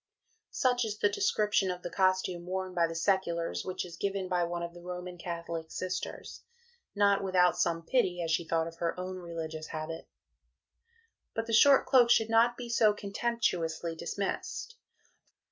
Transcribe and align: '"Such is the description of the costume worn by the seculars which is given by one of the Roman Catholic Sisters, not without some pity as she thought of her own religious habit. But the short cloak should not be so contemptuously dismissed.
'"Such 0.49 0.83
is 0.83 0.97
the 0.97 1.09
description 1.09 1.69
of 1.69 1.83
the 1.83 1.89
costume 1.91 2.47
worn 2.47 2.73
by 2.73 2.87
the 2.87 2.95
seculars 2.95 3.63
which 3.63 3.85
is 3.85 3.97
given 3.97 4.27
by 4.27 4.43
one 4.45 4.63
of 4.63 4.73
the 4.73 4.81
Roman 4.81 5.15
Catholic 5.19 5.69
Sisters, 5.69 6.41
not 6.95 7.23
without 7.23 7.55
some 7.55 7.83
pity 7.85 8.19
as 8.23 8.31
she 8.31 8.43
thought 8.47 8.65
of 8.65 8.77
her 8.77 8.99
own 8.99 9.17
religious 9.17 9.67
habit. 9.67 10.07
But 11.35 11.45
the 11.45 11.53
short 11.53 11.85
cloak 11.85 12.09
should 12.09 12.31
not 12.31 12.57
be 12.57 12.67
so 12.67 12.93
contemptuously 12.95 13.93
dismissed. 13.95 14.75